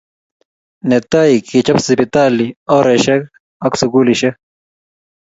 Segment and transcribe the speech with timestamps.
[0.93, 3.27] Netai, kechob sipitali, oresiek
[3.67, 4.35] ak sukulisiek